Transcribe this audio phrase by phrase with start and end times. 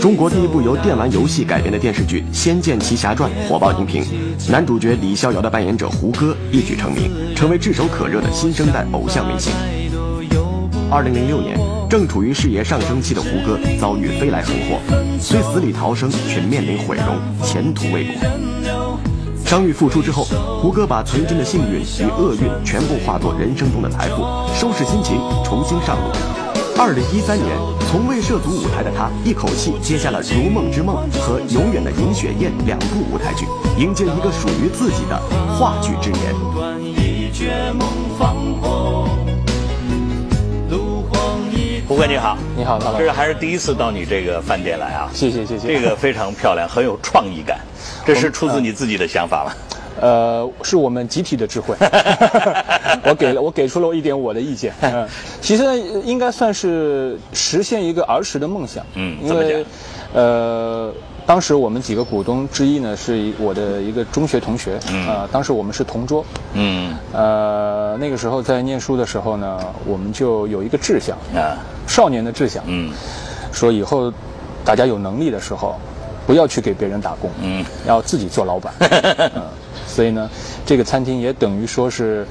[0.00, 4.04] 中国第一部由电玩游戏改编的电视剧《仙剑奇侠传》火爆荧屏，
[4.50, 9.52] 男主角李逍遥的扮演者胡歌一举成名，成为炙手可热的新生代偶像明星。
[10.90, 14.78] 二零零六年，正处于事业上升期的胡歌遭遇飞来横祸，
[15.20, 18.12] 虽死里逃生，却面临毁容，前途未卜。
[19.44, 20.24] 伤愈复出之后，
[20.60, 24.22] 胡歌把曾经的幸运与厄运全部化作人生中的财富，
[24.54, 26.47] 收拾心情，重新上路。
[26.80, 27.56] 二零一三年，
[27.90, 33.46] 从未涉足舞台的他，一口气接下了《如梦之梦》和《永远的尹雪艳》两部舞台剧，
[33.76, 35.20] 迎接一个属于自己的
[35.58, 36.32] 话剧之年。
[41.88, 45.10] 胡哥你好，你好，这是还是第一次到你这个饭店来啊？
[45.12, 45.66] 谢谢谢谢。
[45.66, 47.58] 这个非常漂亮，很有创意感，
[48.06, 49.52] 这是出自你自己的想法吗？
[50.00, 51.74] 呃，是我们集体的智慧，
[53.04, 54.72] 我给了我给出了一点我的意见。
[54.80, 55.06] 嗯，
[55.40, 58.84] 其实呢，应该算是实现一个儿时的梦想。
[58.94, 59.66] 嗯，因为
[60.14, 60.92] 呃，
[61.26, 64.78] 当时我们几个股东之一呢，是我的一个中学同学。
[64.90, 66.24] 嗯，啊，当时我们是同桌。
[66.54, 72.62] 嗯，呃，那个时候在念书的时候呢，我们就有一个志向啊，少年的志向。
[72.66, 72.92] 嗯，
[73.52, 74.12] 说以后
[74.64, 75.76] 大家有能力的时候，
[76.26, 77.30] 不要去给别人打工。
[77.42, 78.72] 嗯，要自己做老板。
[79.34, 79.42] 嗯。
[79.86, 80.28] 所以呢，
[80.66, 82.26] 这个餐厅也等于说是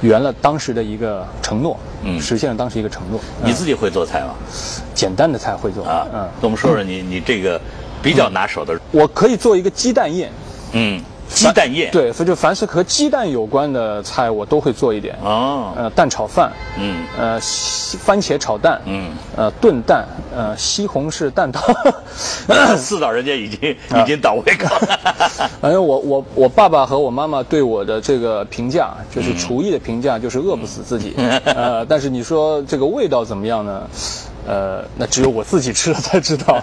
[0.00, 3.20] 圆了当时的一个承诺，嗯，实现了当时一个承诺。
[3.44, 4.34] 你自己会做菜吗？
[4.94, 7.60] 简单的菜会做啊，嗯，跟我们说说你你这个
[8.02, 8.78] 比较拿手的。
[8.92, 10.30] 我可以做一个鸡蛋宴，
[10.72, 11.02] 嗯。
[11.28, 15.72] 鸡蛋液对，所以就凡是和鸡蛋有关的菜，我都会做一点哦。
[15.76, 21.64] 呃，蛋炒饭，嗯，呃，番茄炒蛋，嗯，呃，炖蛋，呃，西红柿蛋汤。
[22.76, 24.98] 四道人家已经已经倒胃口了。
[25.60, 31.14] 反正我我我爸爸和我妈妈对我的这个评价，就是厨艺的评价，就是饿不死自己。
[31.44, 33.82] 呃，但是你说这个味道怎么样呢？
[34.46, 36.62] 呃，那只有我自己吃了才知道。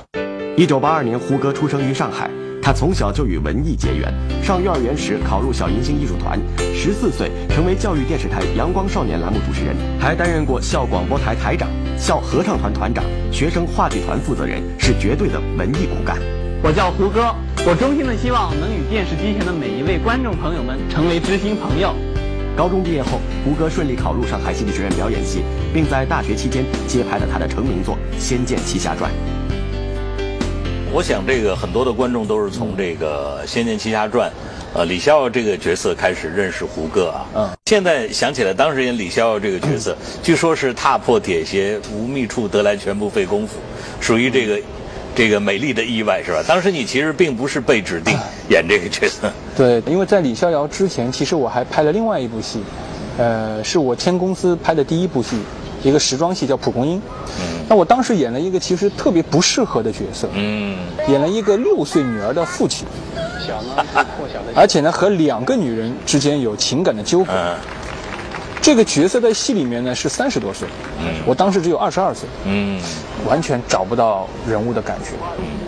[0.55, 2.29] 一九八二年，胡歌出生于上海。
[2.61, 4.13] 他从小就与文艺结缘，
[4.43, 6.39] 上幼儿园时考入小银星艺术团，
[6.75, 11.67] 十四岁成为教育电视台阳光少年栏目主持人，还担任过校广播台台长、
[11.97, 16.19] 校合唱团团长、学生话剧团负责人，是绝对的文艺骨干。
[16.63, 17.33] 我叫胡歌，
[17.65, 21.95] 我衷心的希望能与电视机前的每一位观众朋友们成为知心朋友。
[22.55, 25.41] 高中毕业后，胡歌顺利考入上海戏剧学院表演系，
[25.73, 29.09] 并在大学期间接拍了他的成名作《仙剑奇侠传》。
[30.93, 34.29] 我想，这个很多的观众都是从这个《仙剑奇侠传》，
[34.73, 37.25] 呃，李逍遥这个角色开始认识胡歌啊。
[37.33, 37.49] 嗯。
[37.65, 43.55] 现在想起来，当时演李逍遥这个角色，据说是踏破铁鞋无觅处，得来全不费工夫，
[44.01, 44.59] 属于这个
[45.15, 46.43] 这个美丽的意外，是吧？
[46.45, 48.13] 当时你其实并不是被指定
[48.49, 49.31] 演这个角色。
[49.55, 52.61] 对，因为在李逍遥之前，其实我还拍了另外一部戏，
[53.17, 55.37] 呃，是我签公司拍的第一部戏。
[55.83, 56.97] 一个时装戏叫《蒲公英》，
[57.67, 60.29] 那我当时演了一个其实特别不适合的角色，
[61.07, 62.85] 演了一个六岁女儿的父亲，
[63.45, 63.85] 小呢，
[64.31, 67.33] 小的，而且呢和两个女人之间有情感的纠葛。
[68.61, 70.67] 这个角色在戏里面呢是三十多岁，
[71.25, 72.29] 我当时只有二十二岁，
[73.27, 75.15] 完全找不到人物的感觉，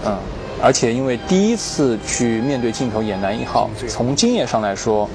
[0.05, 0.15] 嗯，
[0.61, 5.09] 而且因为第一次去面对镜头演男一号，从经验上来说，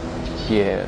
[0.51, 0.79] 也。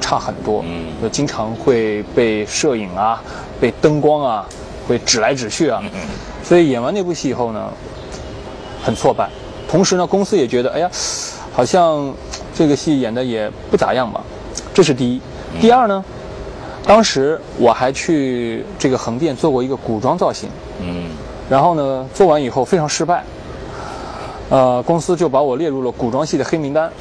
[0.00, 3.22] 差很多，嗯，就经常会被摄影啊，
[3.60, 4.46] 被灯光啊，
[4.88, 5.82] 会指来指去啊，
[6.42, 7.68] 所以演完那部戏以后呢，
[8.82, 9.28] 很挫败。
[9.68, 10.90] 同时呢，公司也觉得，哎呀，
[11.52, 12.12] 好像
[12.54, 14.20] 这个戏演的也不咋样吧。
[14.72, 15.20] 这是第一。
[15.60, 16.04] 第二呢，
[16.84, 20.48] 当时我还去这个横店做过一个古装造型，
[20.80, 21.10] 嗯，
[21.48, 23.22] 然后呢，做完以后非常失败，
[24.48, 26.90] 呃，公司就把我列入了古装戏的黑名单。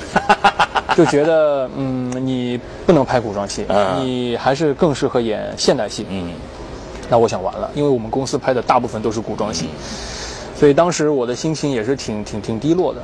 [0.98, 3.66] 就觉得，嗯，你不能拍古装戏，
[4.02, 6.06] 你还是更适合演现代戏。
[6.09, 6.31] 嗯，
[7.09, 9.68] 那我想完了，因为我们公司拍的大部分都是古装戏，
[10.56, 13.02] 所以当时我的心情也是挺挺挺低落的。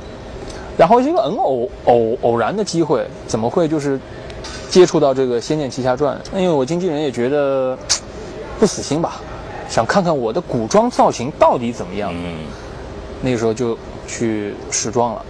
[0.78, 3.98] 然后一个很偶偶偶然的机会，怎么会就是
[4.70, 6.16] 接触到这个《仙剑奇侠传》？
[6.38, 7.76] 因为我经纪人也觉得
[8.60, 9.20] 不死心吧，
[9.68, 12.12] 想看看我的古装造型到底怎么样。
[12.14, 12.36] 嗯，
[13.22, 13.76] 那个时候就
[14.06, 15.24] 去试装了。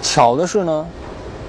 [0.00, 0.86] 巧的是呢。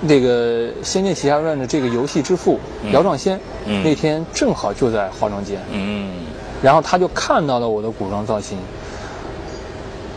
[0.02, 2.60] 那个《仙剑奇侠传》的这个游戏之父
[2.92, 3.40] 姚壮先，
[3.84, 5.60] 那天正好就在化妆间，
[6.62, 8.58] 然后他就看到了我的古装造型，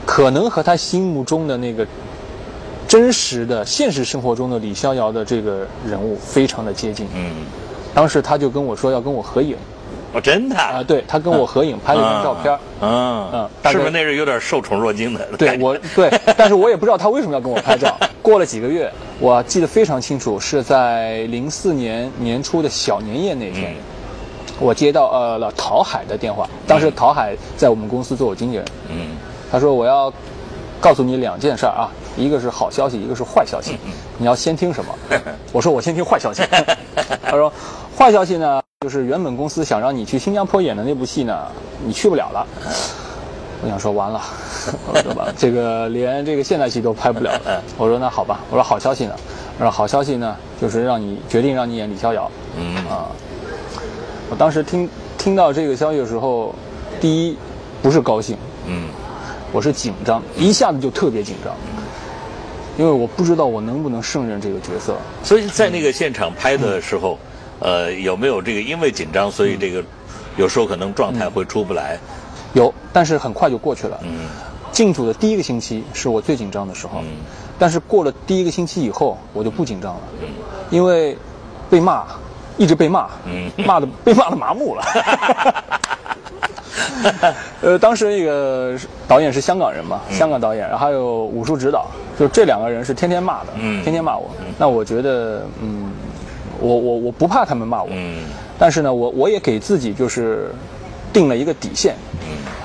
[0.06, 1.86] 可能和他心目中的那个
[2.86, 7.08] 真实的现实生活中的李逍遥的这个人物非常的接近。
[7.94, 9.56] 当时他就跟我说要跟我合影。
[10.14, 10.82] 哦，真的啊！
[10.82, 12.58] 对他跟我合影，拍了一张照片。
[12.82, 15.26] 嗯嗯，是不是那是有点受宠若惊的？
[15.38, 17.98] 对我对，但是我也不知道他为什么要跟我拍照。
[18.20, 18.92] 过了几个月，
[19.22, 23.72] 我记得非常清楚，是在零四年年初的小年夜那天，
[24.58, 26.50] 我接到呃了陶海的电话。
[26.66, 28.64] 当时陶海在我们公司做我经纪人。
[28.88, 29.10] 嗯，
[29.48, 30.12] 他说我要
[30.80, 33.78] 告诉你两件事儿啊，一个是好消息，一个是坏消息，
[34.18, 34.92] 你要先听什么？
[35.52, 36.42] 我说我先听坏消息。
[37.22, 37.52] 他说
[37.96, 41.46] 坏消息呢，就是原本公司想让你去新加坡演的那部戏呢，
[41.86, 42.44] 你去不了了。
[43.62, 44.20] 我想说完了，
[44.86, 47.62] 我说吧，这个连这个现代戏都拍不了了。
[47.76, 49.14] 我说那好吧，我说好消息呢，
[49.58, 52.30] 我说好消息呢，就是让你决定让你演李逍遥。
[52.56, 53.08] 嗯啊，
[54.30, 56.54] 我当时听听到这个消息的时候，
[57.00, 57.36] 第一
[57.82, 58.36] 不是高兴，
[58.66, 58.88] 嗯，
[59.52, 61.54] 我是紧张，一下子就特别紧张，
[62.78, 64.96] 因为我不知道我能不能胜任这个角色。
[65.22, 67.18] 所以在那个现场拍的时候，
[67.60, 69.82] 呃，有没有这个因为紧张，所以这个
[70.36, 71.98] 有时候可能状态会出不来？
[72.54, 73.98] 有，但是很快就过去了。
[74.02, 74.28] 嗯，
[74.72, 77.00] 进组的第一个星期是我最紧张的时候，
[77.58, 80.00] 但是过了第一个星期以后，我就不紧张了，
[80.70, 81.16] 因为
[81.70, 82.04] 被骂，
[82.56, 83.08] 一直被骂，
[83.64, 84.82] 骂的 被骂的麻木了。
[87.60, 88.76] 呃，当时那个
[89.06, 91.86] 导演是香港人嘛，香港导演，然后还有武术指导，
[92.18, 93.52] 就这两个人是天天骂的，
[93.82, 94.30] 天天骂我。
[94.58, 95.92] 那我觉得，嗯，
[96.60, 97.90] 我我我不怕他们骂我，
[98.58, 100.50] 但是呢，我我也给自己就是
[101.12, 101.94] 定了一个底线。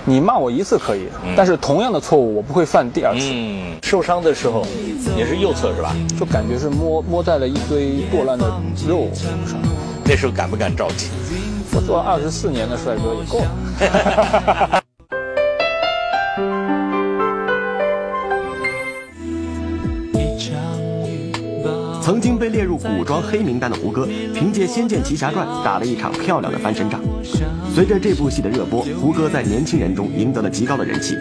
[0.09, 3.27] 你骂我一次可以，但是同样的错误我不会犯第二次。
[3.29, 4.65] 嗯，受伤的时候
[5.17, 5.93] 也是右侧是吧？
[6.17, 8.45] 就感觉是摸摸在了一堆剁烂的
[8.87, 9.59] 肉上。
[10.05, 11.09] 那时候敢不敢着急？
[11.73, 14.81] 我做了二十四年的帅哥也够了。
[22.97, 26.99] 古装黑名单的胡歌，凭借《仙剑奇侠传》打了一场漂亮的翻身仗。
[27.71, 31.15] 随着这部戏的热播，胡歌在年轻人中赢得了极高的人气，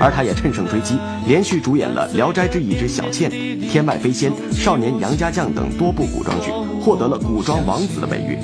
[0.00, 3.30] 而他也乘胜追击，连续主演了《聊斋志异》之小倩、
[3.70, 6.50] 《天外飞仙》、《少年杨家将》等多部古装剧，
[6.82, 8.36] 获得了古装王子的美誉。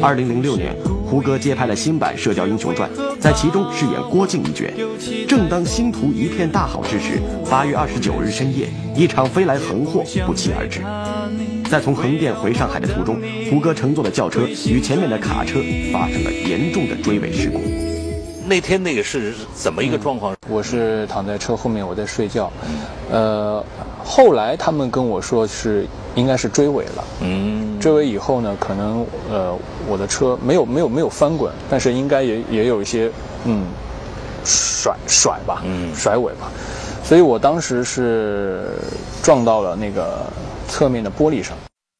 [0.00, 2.88] 二零零六年，胡歌接拍了新版《射雕英雄传》，
[3.18, 4.64] 在其中饰演郭靖一角。
[5.28, 7.20] 正当星途一片大好之时，
[7.50, 10.80] 八月二十九日深夜，一场飞来横祸不期而至。
[11.68, 13.20] 在从横店回上海的途中，
[13.50, 15.60] 胡歌乘坐的轿车与前面的卡车
[15.92, 17.60] 发生了严重的追尾事故。
[18.46, 20.34] 那天那个是怎么一个状况？
[20.48, 22.50] 我是躺在车后面，我在睡觉。
[23.12, 23.62] 呃，
[24.02, 27.04] 后来他们跟我说是应该是追尾了。
[27.20, 29.54] 嗯，追尾以后呢，可能呃
[29.86, 33.10] 我的车没有没有没有翻滚，但是应该也也有一些
[33.44, 33.66] 嗯
[34.42, 36.50] 甩甩吧，嗯甩尾吧。
[37.04, 38.70] 所以我当时是
[39.22, 40.24] 撞到了那个
[40.68, 41.56] 侧面的玻璃上。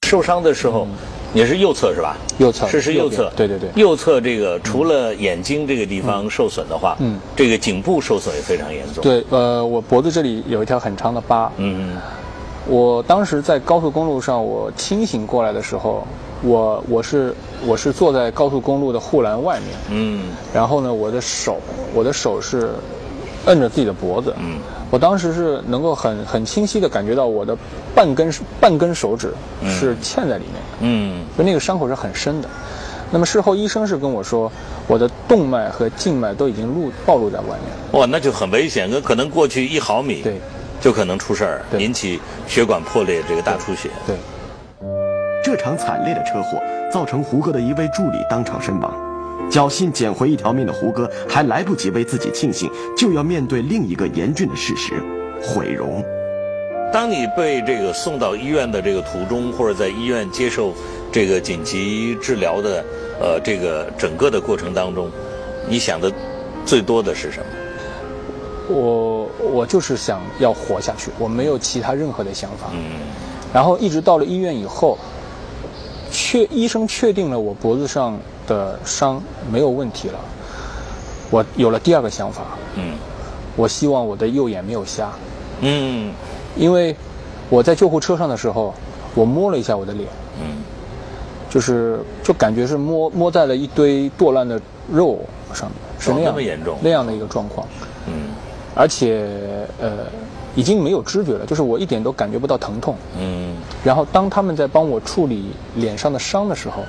[0.07, 0.87] 受伤的时候。
[1.35, 2.17] 也是右侧是吧？
[2.39, 3.69] 右侧是是右侧，对对对。
[3.75, 9.03] 右侧这个除了眼睛这个地方受损的话，嗯，这个颈部受损也非常严重。
[9.03, 11.53] 对，呃，我脖子这里有一条很长的疤。
[11.59, 11.99] 嗯，
[12.67, 16.07] 我当时在高速公路上，我清醒过来的时候，
[16.43, 17.35] 我我是
[17.67, 19.69] 我是坐在高速公路的护栏外面。
[19.91, 21.59] 嗯，然后呢，我的手
[21.93, 22.71] 我的手是
[23.49, 24.33] 摁着自己的脖子。
[24.39, 24.59] 嗯。
[24.91, 27.55] 我当时是能够很很清晰的感觉到我的
[27.95, 29.35] 半根半根手指
[29.69, 32.49] 是嵌在里面的，嗯，所以那个伤口是很深的。
[33.11, 34.51] 那么事后医生是跟我说，
[34.87, 38.01] 我的动脉和静脉都已经露暴露在外面。
[38.01, 40.41] 哇，那就很危险，可能过去一毫米，对，
[40.81, 43.91] 就可能出事儿，引起血管破裂，这个大出血。
[44.07, 44.17] 对，
[45.45, 46.59] 这场惨烈的车祸
[46.91, 49.08] 造成胡歌的一位助理当场身亡。
[49.51, 55.03] 侥幸捡回一条命的胡歌，还来不及为自己庆幸，就要面对另一个严峻的事实——
[55.43, 56.05] 毁容。
[56.93, 60.75] 当你被这个送到医院的这个途中，或者在医院接受
[61.11, 62.85] 这个紧急治疗的，
[63.21, 65.11] 呃，这个整个的过程当中，
[65.67, 66.13] 你想的
[66.67, 67.47] 最多的是什么？
[68.69, 72.69] 我我就是想要活下去，我没有其他任何的想法。
[72.75, 73.01] 嗯。
[73.53, 74.99] 然后一直到了医院以后，
[76.11, 78.19] 确医生确定了我脖子上。
[78.49, 80.19] 的伤没有问题了，
[81.31, 82.43] 我有了第二个想法。
[82.75, 82.95] 嗯，
[83.55, 85.11] 我希望我的右眼没有瞎。
[85.61, 86.13] 嗯，
[86.57, 86.97] 因为
[87.49, 88.75] 我在救护车上的时候，
[89.15, 90.09] 我摸了一下我的脸。
[90.41, 90.57] 嗯，
[91.49, 95.21] 就是就感觉是摸摸在了一堆剁烂的肉
[95.55, 97.65] 上面，是那样那样的一个状况。
[98.07, 98.31] 嗯，
[98.75, 99.29] 而且
[99.81, 99.91] 呃。
[100.57, 102.97] 已经没有知觉了，就是我一点都感觉不到疼痛。
[103.17, 103.55] 嗯。
[103.85, 106.83] 然后当他们在帮我处理脸上的伤的时候，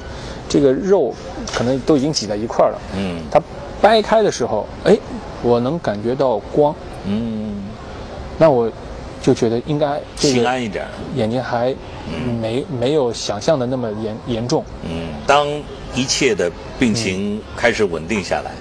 [0.50, 1.14] 这个肉
[1.56, 2.82] 可能都已经挤在一块儿了。
[2.98, 3.22] 嗯。
[3.32, 3.40] 它
[3.80, 4.98] 掰开的时候，哎，
[5.44, 6.76] 我能感觉到光。
[7.06, 7.64] 嗯。
[8.38, 8.70] 那我
[9.22, 11.74] 就觉得应该心安一点，眼睛还
[12.42, 14.66] 没没有想象的那么严严重。
[14.84, 15.08] 嗯。
[15.28, 15.48] 当
[15.94, 18.52] 一切的病情开始稳定下来，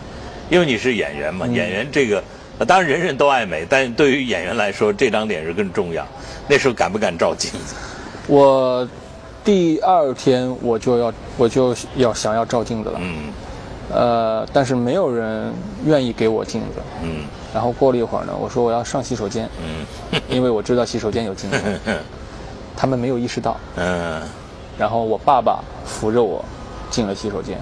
[0.50, 2.22] 因为你是演员嘛，演员这个。
[2.66, 6.04] 当然，人人都爱美，但对于演员来说，这张脸是更重要。
[6.48, 7.76] 那时候敢不敢照镜子？
[8.26, 8.88] 我
[9.44, 12.98] 第二天我就要我就要想要照镜子了。
[13.00, 13.32] 嗯。
[13.90, 15.50] 呃，但是没有人
[15.86, 16.80] 愿意给我镜子。
[17.02, 17.24] 嗯。
[17.54, 21.58] 然后过了一会儿呢，我说我要上洗手间，嗯 因为我知道洗手间有镜子，
[22.76, 23.56] 他们没有意识到。
[23.76, 24.20] 嗯
[24.78, 26.44] 然后我爸爸扶着我
[26.90, 27.58] 进了洗手间，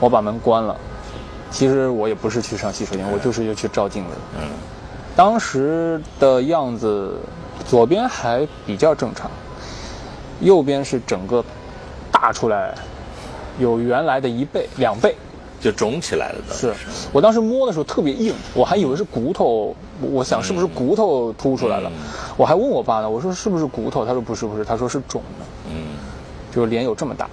[0.00, 0.74] 我把门关了。
[1.50, 4.10] 其实我也不是去上洗手间，我就是要去照镜子。
[4.40, 4.48] 嗯
[5.14, 7.14] 当时的样子，
[7.66, 9.30] 左边还比较正常，
[10.40, 11.44] 右边是整个
[12.10, 12.74] 大出来，
[13.58, 15.14] 有原来的一倍、两倍。
[15.58, 16.54] 就肿起来了的。
[16.54, 16.72] 是
[17.10, 21.90] 我当时摸的时候特别硬，我还以为是骨头，我想是不是骨头凸出来了，
[22.36, 24.04] 我还问我爸呢，我说是不是骨头？
[24.04, 25.96] 他说不是不是，他说是肿的，嗯
[26.54, 27.26] 就是脸有这么大。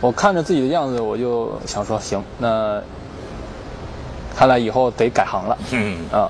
[0.00, 2.82] 我看着自己的样子，我就想说行，那
[4.34, 6.28] 看来以后得改行了嗯啊。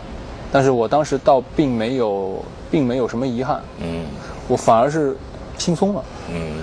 [0.51, 4.05] 但是我当时倒并没有，并没有什么遗憾，嗯
[4.51, 5.17] 我反而是
[5.57, 6.05] 轻松了。
[6.29, 6.59] 嗯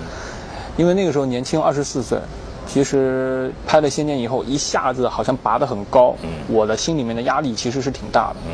[0.76, 2.18] 因为那个时候年轻，二十四岁，
[2.66, 6.14] 其实拍了《仙剑》以后，一下子好像拔得很高，
[6.48, 8.36] 我的心里面的压力其实是挺大的。
[8.46, 8.52] 嗯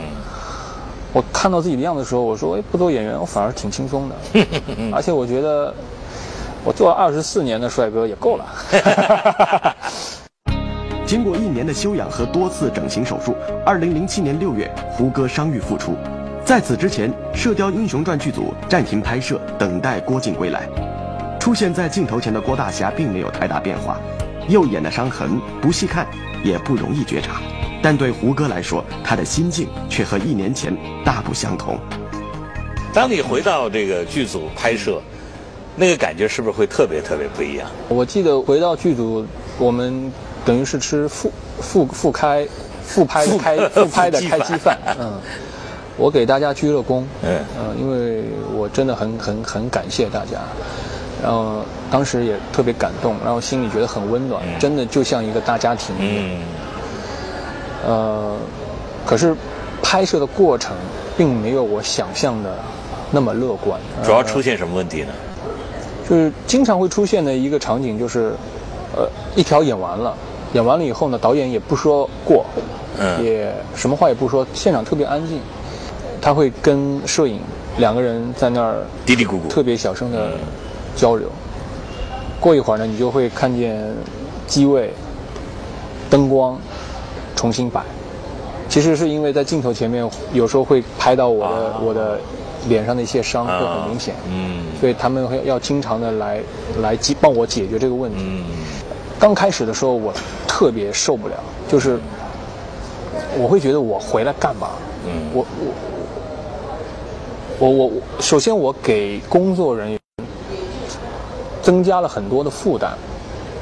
[1.12, 4.17] 我看到自己的样子的时候，我说：“哎，不做演员，我反而挺轻松的。
[4.93, 5.73] 而且我觉得，
[6.64, 8.45] 我做二十四年的帅哥也够了。
[11.07, 13.33] 经过一年的休养和多次整形手术，
[13.64, 15.95] 二零零七年六月，胡歌伤愈复出。
[16.45, 20.69] 在此之前，《射雕英雄传》剧组暂停拍摄，等待郭靖归来。
[21.41, 23.99] 出现在镜头前的郭大侠并没有太大变化，
[24.47, 26.07] 右眼的伤痕不细看
[26.45, 27.41] 也不容易觉察，
[27.83, 31.79] 但对胡歌来说，他的心境却和一年前大不相同。
[32.93, 35.01] 当你回到这个剧组拍摄，
[35.77, 37.67] 那个感觉是不是会特别特别不一样？
[37.89, 39.27] 我记得回到剧组，
[39.59, 40.13] 我们
[40.45, 42.47] 等于是吃复复复开
[42.85, 45.13] 复拍的开复拍的复开机饭，嗯，
[45.97, 48.25] 我给大家鞠了躬，嗯呃，因为
[48.57, 50.39] 我真的很很很感谢大家，
[51.23, 51.61] 然后
[51.91, 56.25] 当时也特别感动，然后心里觉得很温暖，真的就像一个大家庭一样。
[56.27, 56.41] 嗯。
[57.87, 58.37] 呃，
[59.05, 59.37] 可是
[59.83, 60.75] 拍摄的过程
[61.17, 62.57] 并没有我想象的
[63.11, 65.13] 那么乐观，主要出现什么问题呢？
[66.09, 68.33] 就是经常会出现的一个场景就是，
[68.97, 70.15] 呃，一条演完了，
[70.55, 72.45] 演完了以后呢，导演也不说过，
[72.99, 73.25] 嗯。
[73.25, 75.39] 也什么话也不说，现场特别安静，
[76.25, 77.38] 他会跟摄影
[77.76, 79.47] 两个人在那儿嘀嘀咕咕。
[79.50, 80.31] 特别小声的
[80.97, 81.28] 交流。
[82.40, 83.78] 过一会儿呢，你就会看见
[84.47, 84.90] 机位、
[86.09, 86.59] 灯光
[87.37, 87.83] 重新摆。
[88.71, 92.19] 其实是因为在镜头前面，有时候会拍到我的、啊我的
[92.71, 94.14] 脸上的一些伤，会很明显。
[94.26, 96.40] 嗯所以他们会要经常的来
[96.81, 98.16] 来解帮我解决这个问题。
[98.21, 98.45] 嗯
[99.21, 100.11] 刚开始的时候，我
[100.49, 101.35] 特别受不了，
[101.69, 101.99] 就是
[103.37, 104.69] 我会觉得我回来干嘛？
[105.07, 105.73] 嗯我我
[107.58, 109.99] 我我我，首先我给工作人员
[111.62, 112.90] 增加了很多的负担，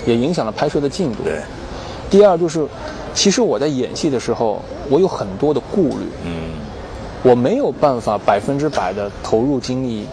[0.06, 1.22] 也影响了拍摄的进度。
[1.22, 1.40] 对。
[2.11, 2.66] 第二就是，
[3.14, 6.32] 其实我在演戏的时候，我有很多的顾虑，嗯
[7.22, 10.06] 我没有办法百分之百的投入精力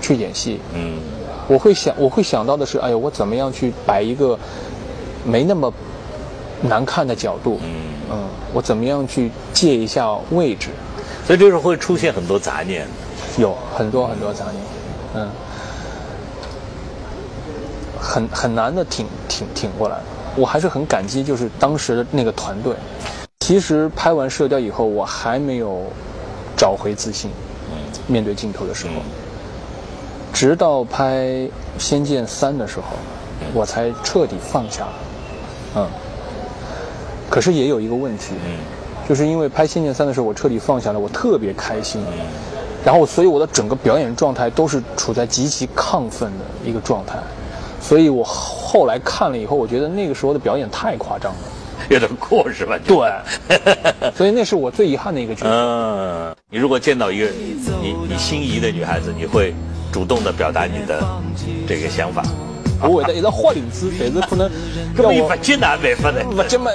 [0.00, 0.60] 去演戏。
[0.74, 0.98] 嗯
[1.46, 4.38] 我会想，我会想到的是，哎呀，我怎么样去摆一个
[5.24, 5.72] 没那么
[6.62, 7.60] 难看的角度？
[7.62, 7.70] 嗯，
[8.10, 8.24] 嗯，
[8.54, 10.70] 我怎么样去借一下位置？
[11.26, 12.86] 所以这时候会出现很多杂念。
[13.36, 14.62] 有很多很多杂念，
[15.14, 15.28] 嗯，
[18.00, 19.98] 很很难的挺挺挺过来。
[20.36, 22.74] 我还是很感激，就是当时的那个团队。
[23.40, 25.82] 其实拍完《射雕》以后，我还没有
[26.56, 27.30] 找回自信，
[28.06, 28.92] 面对镜头的时候，
[30.32, 31.26] 直到拍
[31.76, 32.84] 《仙剑三》的时候，
[33.52, 34.92] 我才彻底放下了。
[35.76, 35.88] 嗯，
[37.28, 38.34] 可是也有一个问题，
[39.08, 42.02] 就是因为拍《仙剑三》的时候，我彻底放下了，我特别开心。
[42.84, 47.18] 然后，所以我的整个表演状态都是处在极其亢奋的一个状态，
[47.80, 51.38] 所以我后来看了以后，我觉得那个时候的表演太夸张了。
[51.88, 52.78] 有点过是吧？
[52.86, 52.96] 对，
[54.16, 55.50] 所以那是我最遗憾的一个角色。
[55.50, 57.26] 嗯，你如果见到一个
[57.82, 59.54] 你你心仪的女孩子，你会
[59.92, 61.02] 主动的表达你的
[61.66, 62.22] 这个想法。
[62.82, 64.50] 我会得一直豁领子，但是可能
[64.98, 66.22] 要我根本不艰难没法的。
[66.24, 66.70] 不这么。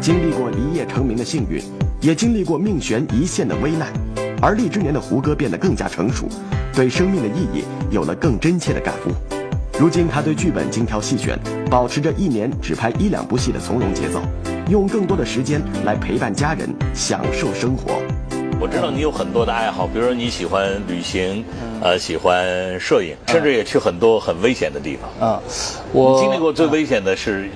[0.00, 1.62] 经历过一夜成名的幸运，
[2.00, 3.92] 也经历过命悬一线的危难，
[4.40, 6.26] 而立之年的胡歌变得更加成熟，
[6.74, 9.12] 对生命的意义有了更真切的感悟。
[9.78, 11.38] 如今他对剧本精挑细选，
[11.70, 14.22] 保持着一年只拍一两部戏的从容节奏，
[14.70, 18.00] 用更多的时间来陪伴家人，享受生活。
[18.58, 21.44] 我知道你有很多的爱好，比如说你喜欢旅行，
[21.82, 25.28] 呃，喜欢摄影，甚至也去很多很危险的地方。
[25.28, 25.40] 啊，
[25.92, 27.50] 我经历过最危险的是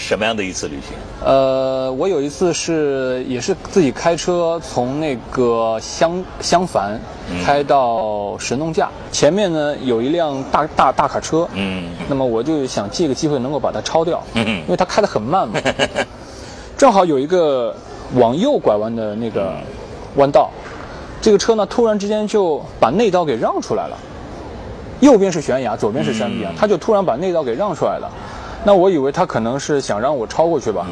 [0.00, 0.96] 什么样的一次旅行？
[1.22, 6.98] 呃，我有一次是也是自己开车从那个襄襄樊
[7.44, 11.90] 开到神农架，前面呢有一辆大大大卡车，嗯。
[12.08, 14.62] 那么我就想借个机会能够把它超掉，嗯。
[14.62, 15.60] 因为它开得很慢嘛，
[16.78, 17.76] 正好有一个
[18.14, 19.52] 往右拐弯的那个
[20.16, 20.48] 弯道，
[21.20, 23.96] 这个车呢突然之间就把内道给让出来了。
[25.00, 28.10] 右边是悬崖，左边是山壁啊，他就突然把内道给让出来了。
[28.64, 30.86] 那我以为他可能是想让我超过去吧，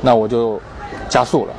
[0.00, 0.60] 那我就
[1.08, 1.52] 加速了。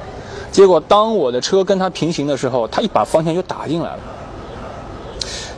[0.52, 4.00] 结果当我的车跟他平行的时候，他一把方向就打进来了。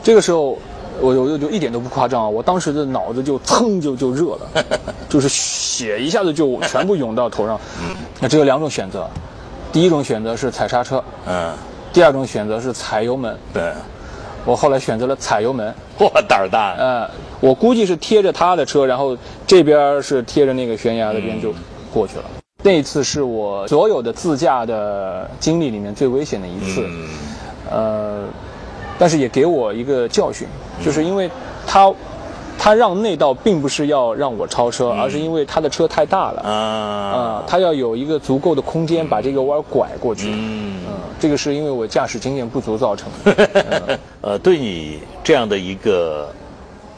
[0.02, 0.58] 这个时候，
[1.00, 4.64] 我我就一点都不夸张啊，我当时的脑子就噌就就热了，
[5.08, 7.58] 就是血一下子就全部涌到头上。
[8.20, 9.08] 那只有两种选择，
[9.72, 11.52] 第一种选择是踩刹车，嗯，
[11.92, 13.36] 第二种选择是踩油门。
[13.52, 13.72] 对，
[14.44, 15.74] 我后来选择了踩油门。
[15.98, 16.74] 我，胆儿大。
[16.74, 17.10] 呃，
[17.40, 21.52] 我估计是贴着他的车，然后这边是贴着那个悬崖那边就
[21.92, 22.24] 过去了。
[22.62, 27.08] 那一次是我所有的自驾的经历里面最危险的一次，嗯
[27.70, 28.24] 呃，
[28.98, 30.48] 但是也给我一个教训，
[30.82, 31.30] 就是因为
[31.66, 31.92] 他
[32.56, 40.28] 他让内道并不是要让我超车，而是因为他的车太大了啊啊，他要有一个足够的空间把这个弯拐过去。
[40.30, 43.98] 嗯嗯，这个是因为我驾驶经验不足造成的。
[44.22, 46.32] 呃，对你这样的一个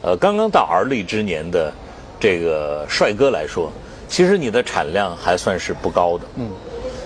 [0.07, 1.69] 呃刚刚到而立之年的
[2.17, 3.69] 这个帅哥来说，
[4.07, 6.49] 其实你的产量还算是不高的，嗯，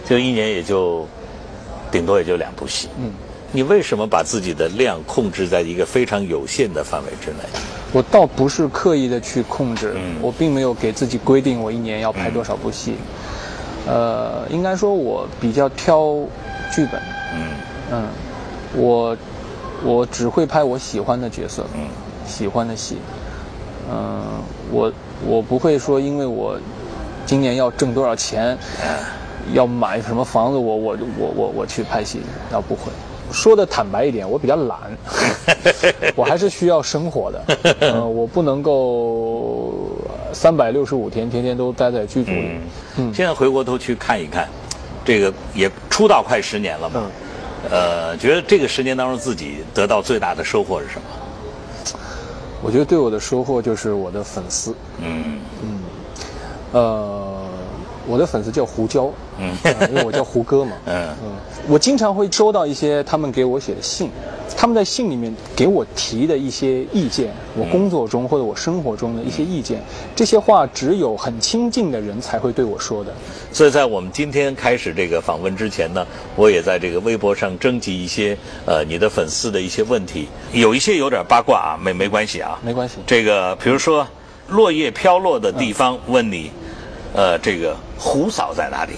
[0.06, 1.08] 就一年也就
[1.92, 3.12] 顶多也就两部戏，嗯，
[3.52, 7.38] 你为什么把自己的量控制在一个非常有限的范围之内？
[7.92, 12.94] 我倒不是刻意的去控制，嗯我并没有给自己规定我一年要拍多少部戏。
[13.88, 16.04] 呃，应该说我比较挑
[16.72, 17.02] 剧本，
[17.34, 17.50] 嗯
[17.94, 18.04] 嗯，
[18.76, 19.18] 我
[19.84, 21.88] 我只会拍我喜欢的角色，嗯
[22.32, 22.98] 喜欢的戏。
[23.94, 24.94] 嗯、我
[25.28, 26.58] 我不会说因为我
[27.26, 28.58] 今年要挣多少钱，
[29.54, 32.84] 要买什么房子，我我我我我去拍戏，那不会。
[33.34, 34.78] 说的坦白一点，我比较懒，
[36.16, 37.76] 我还是需要生活的。
[37.80, 39.74] 嗯、我不能够
[40.34, 42.60] 三百六十五天天天都待在剧组里。
[42.98, 44.48] 嗯，现在回过头去看一看，
[45.04, 47.04] 这个也出道快十年了嘛，
[47.70, 51.04] 呃，觉得这个十年当中自己得到最大的收获是什么？
[52.64, 54.74] 我觉得对我的收获就是我的粉丝。
[55.00, 55.40] 嗯。
[55.64, 55.80] 嗯。
[56.74, 57.38] 呃，
[58.08, 59.56] 我的粉丝叫胡椒，嗯。
[59.64, 60.72] 呃因为我叫胡歌嘛。
[60.86, 61.10] 嗯。
[61.24, 61.32] 嗯，
[61.68, 64.10] 我经常会收到一些他们给我写的信，
[64.62, 69.82] 他们在信里面给我提的一些意见，我工作中或者我生活中的一些意见，
[70.16, 73.12] 这些话只有很亲近的人才会对我说的。
[73.52, 84.08] 所以在我们今天开始这个访问之前呢，我也在这个微博上征集一些呃你的粉丝的一些问题，有一些有点八卦啊，没没关系啊，没关系这个比如说
[84.50, 86.52] 落叶飘落的地方，问你，
[87.16, 88.94] 呃，这个胡嫂在哪里？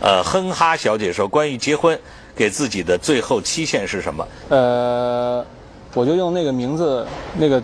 [0.00, 1.98] 呃，哼哈小姐说，关于结婚，
[2.38, 4.24] 给自己的最后期限是什么？
[4.48, 5.44] 呃，
[5.92, 7.04] 我就用那个名字，
[7.36, 7.60] 那个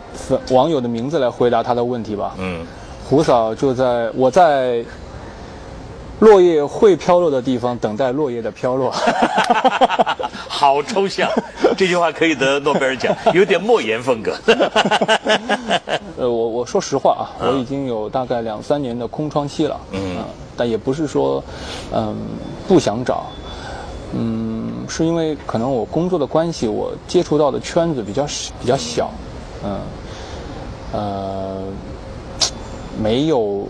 [0.51, 2.35] 网友的名字来回答他的问题吧。
[2.39, 2.67] 嗯，
[3.09, 4.85] 胡嫂就在我在
[6.19, 8.93] 落叶会飘落的地方等待落叶的飘落。
[10.49, 11.31] 好抽象，
[11.77, 14.35] 这句话可以得诺贝尔奖，有点莫言风格。
[16.19, 20.25] 呃，我我说实话啊，我已经有大概两三年的空窗期了，嗯啊
[20.57, 21.43] 但也不是说，
[21.93, 22.17] 嗯，
[22.69, 23.27] 不想找，
[24.15, 24.44] 嗯，
[24.91, 28.27] 是因为可能我工作的关系，我接触到的圈子比较
[28.61, 29.11] 比较小，
[29.65, 29.81] 嗯，
[30.93, 31.63] 呃，
[33.01, 33.69] 没有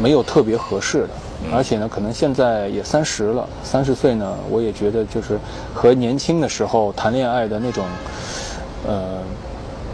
[0.00, 1.10] 没有特别合适的，
[1.52, 5.38] 而且呢，可能现在也三十了，三十岁呢，我也觉得就是
[5.74, 7.84] 和年轻的时候谈恋爱的那种，
[8.86, 9.18] 呃，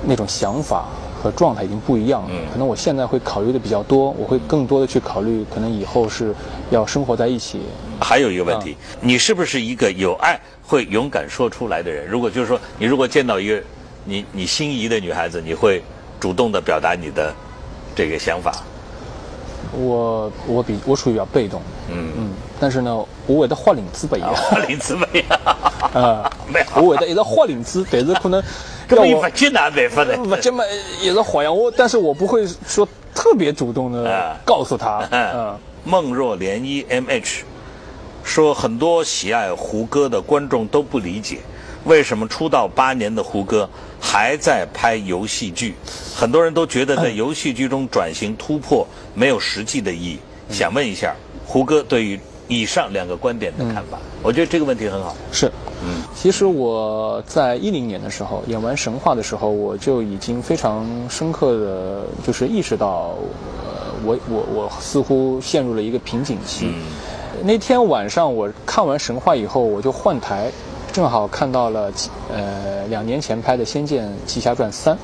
[0.05, 0.87] 那种想法
[1.27, 2.31] 和状态已经不一样了。
[2.53, 6.33] 可能我现在会考虑的比较多，我会更多的去考虑，可能以后是
[6.71, 7.61] 要生活在一起。
[8.01, 12.07] 还有一个问题，你是不是一个有爱会勇敢说出来的人？
[12.07, 13.61] 如果就是说，你如果见到一个
[14.05, 15.83] 你你心仪的女孩子，你会
[16.21, 17.35] 主动的表达你的
[17.95, 18.63] 这个想法？
[19.77, 21.61] 我我比我属于比较被动，
[21.91, 24.33] 嗯嗯，但是呢，我会得花领子不一样，
[24.69, 25.59] 林子梅啊，
[25.93, 28.41] 呃没有，我会得一直换领子，但是可能
[28.89, 30.17] 根本不艰难办法的。
[30.17, 30.65] 不这么
[31.01, 37.45] 也是好呀，我但是我不会说特别主动的啊告诉他，嗯嗯，梦若涟漪 M H
[38.25, 41.39] 说，很多喜爱胡歌的观众都不理解，
[41.85, 43.69] 为什么出道八年的胡歌
[44.01, 45.75] 还在拍游戏剧？
[46.15, 50.19] 很多人都觉得在游戏剧中转型突破没有实际的意义。
[50.51, 52.19] 想问一下，胡歌对于
[52.49, 53.99] 以上两个观点的看法？
[54.23, 55.17] 我觉得这个问题很好。
[55.31, 55.51] 是，
[55.85, 63.15] 嗯，其实我在一零年的时候演完《神话》的时候，我就已经非常深刻的就是意识到，
[63.63, 66.73] 呃，我我我似乎陷入了一个瓶颈期。
[67.45, 70.51] 那天晚上我看完《神话》以后，我就换台，
[70.93, 71.93] 正好看到了
[72.35, 74.95] 呃两年前拍的《仙剑奇侠传三》，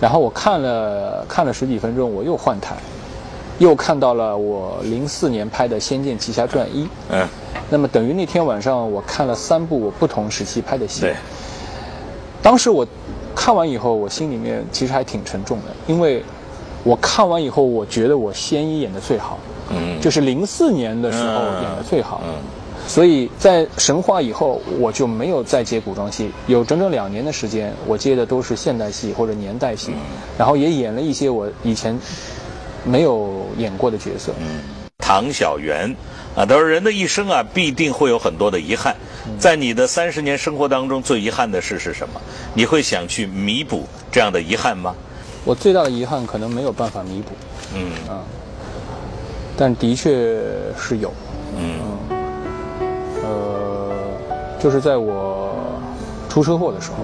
[0.00, 2.74] 然后我看了看了十几分钟，我又换台，
[3.58, 6.84] 又看到了我零四年拍的《仙剑奇侠传一》。
[7.10, 7.28] 嗯。
[7.70, 11.00] 那么等于那天晚上我看了三部我不同时期拍的戏。
[11.02, 11.14] 对。
[12.40, 12.86] 当时我
[13.34, 16.22] 看完以后，我心里面其实还挺沉重的，因为
[16.84, 19.38] 我看完以后，我觉得我仙一演的最好，
[19.70, 22.34] 嗯，就是零四年的时候演的最好，嗯，
[22.86, 29.92] 所以在神话以后，我就没有再接古装戏，有整整两年的时间，我接的都是现代戏或者年代戏，
[30.38, 31.98] 然后也演了一些我以前
[32.84, 34.60] 没有演过的角色，嗯，
[34.98, 35.94] 唐小圆。
[36.38, 38.94] 啊，他说人的一生啊，必定会有很多的遗憾。
[39.40, 42.20] 在你的三十年生活当中，最遗憾的事是什么？
[42.54, 44.94] 你会想去弥补这样的遗憾吗？
[45.44, 47.32] 我最大的遗憾可能没有办法弥补。
[47.74, 48.22] 嗯啊，
[49.56, 50.40] 但的确
[50.78, 51.12] 是有。
[51.56, 51.80] 嗯
[53.24, 53.90] 呃，
[54.60, 55.52] 就是在我
[56.28, 56.98] 出车祸的时候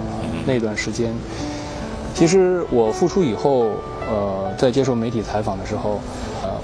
[0.47, 1.13] 那段时间，
[2.15, 3.73] 其实我复出以后，
[4.09, 6.01] 呃，在接受媒体采访的时候。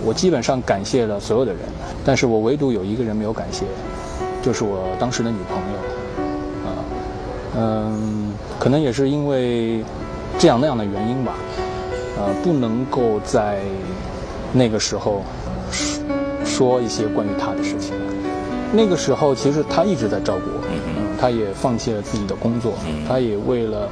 [0.04, 1.60] 我基本上感谢了所有的人，
[2.04, 3.66] 但是我唯独有一个人没有感谢，
[4.42, 5.78] 就是我当时的女朋友，
[6.66, 6.72] 啊，
[7.56, 9.84] 嗯，可能也是因为
[10.38, 11.34] 这样那样的原因吧，
[12.18, 13.60] 呃，不能够在
[14.52, 15.22] 那个时候
[15.70, 16.02] 说
[16.44, 17.94] 说一些关于她的事情。
[18.72, 22.72] 那个时候其实她一直在照顾我，嗯，她也放弃了自己的工作，
[23.08, 23.88] 她也为了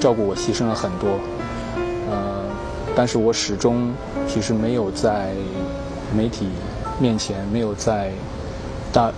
[0.00, 1.39] 照顾我牺牲了很多，呃，
[2.94, 3.92] 但是我始终。
[4.28, 5.32] 其实没有在
[6.14, 6.46] 媒体
[7.00, 8.12] 面前，没有在
[8.92, 9.12] 大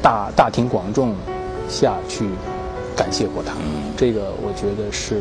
[0.00, 1.12] 大大庭广众
[1.68, 2.28] 下去
[2.94, 3.52] 感谢过他。
[3.96, 5.20] 这个我觉得是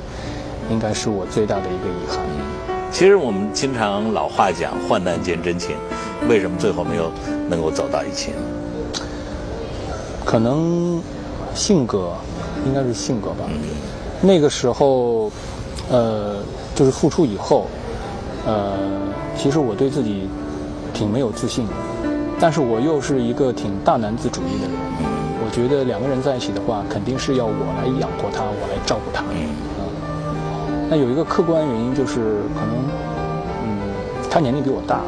[0.70, 2.20] 应该是我最大的一个遗憾。
[2.92, 5.76] 其实我们经常老话讲“患难见真情”，
[6.30, 7.12] 为什么最后没有
[7.50, 8.38] 能够走到一起呢？
[10.24, 11.02] 可能
[11.56, 12.12] 性格，
[12.68, 13.50] 应该是性格吧。
[14.22, 15.32] 那个时候，
[15.90, 16.38] 呃，
[16.76, 17.66] 就是付出以后，
[18.46, 18.78] 呃。
[19.36, 20.30] 其实我对自己
[20.94, 21.74] 挺没有自信的，
[22.40, 24.78] 但是我又是一个挺大男子主义的人。
[25.44, 29.24] 我觉得两个人在一起的话，肯定是要我来养活他，我来照顾他。
[29.34, 29.50] 嗯。
[30.88, 32.78] 那有一个客观原因就是，可能
[33.66, 33.90] 嗯，
[34.30, 35.02] 他年龄比我大，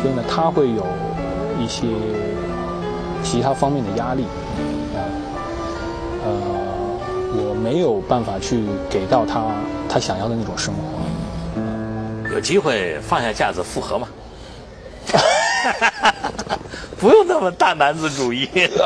[0.00, 0.86] 所以呢，他会有
[1.60, 1.88] 一些
[3.22, 4.22] 其他方面的压力。
[4.94, 5.02] 啊。
[6.24, 6.32] 呃，
[7.34, 9.42] 我没有办法去给到他
[9.88, 10.80] 他想要的那种生活。
[12.36, 14.06] 有机会放下架子复合嘛？
[17.00, 18.46] 不用那么大男子主义。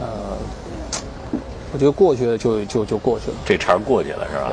[0.00, 0.36] 呃，
[1.72, 4.52] 我觉得过去了就就就过去了，这茬过去了是吧？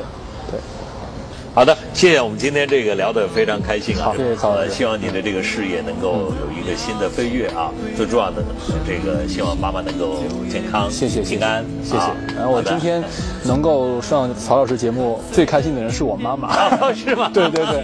[1.54, 1.56] 对。
[1.56, 4.14] 好的，谢谢我们今天这个聊得非常开心啊！
[4.16, 7.70] 谢谢曹老师，希望你的这个事业能够有一个新的飞跃啊！
[7.96, 8.42] 最重要的，
[8.88, 12.06] 这个希望妈妈能够健康、谢谢平安，谢谢。
[12.36, 13.04] 然后我今天
[13.44, 16.50] 能够上曹老师节目，最开心的人是我妈妈，
[16.96, 17.30] 是吗？
[17.34, 17.84] 对 对对，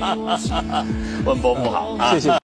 [1.26, 2.30] 问伯母好，谢谢。